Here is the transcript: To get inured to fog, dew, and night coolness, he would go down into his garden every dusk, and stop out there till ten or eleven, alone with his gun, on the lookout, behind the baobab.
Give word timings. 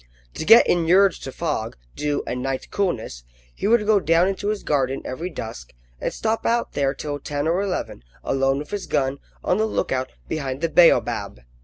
To 0.33 0.45
get 0.45 0.65
inured 0.65 1.13
to 1.21 1.31
fog, 1.31 1.77
dew, 1.95 2.23
and 2.25 2.41
night 2.41 2.71
coolness, 2.71 3.23
he 3.53 3.67
would 3.67 3.85
go 3.85 3.99
down 3.99 4.27
into 4.27 4.47
his 4.47 4.63
garden 4.63 5.03
every 5.05 5.29
dusk, 5.29 5.73
and 5.99 6.11
stop 6.11 6.43
out 6.43 6.71
there 6.73 6.95
till 6.95 7.19
ten 7.19 7.47
or 7.47 7.61
eleven, 7.61 8.03
alone 8.23 8.57
with 8.57 8.71
his 8.71 8.87
gun, 8.87 9.19
on 9.43 9.57
the 9.59 9.67
lookout, 9.67 10.11
behind 10.27 10.61
the 10.61 10.69
baobab. 10.69 11.41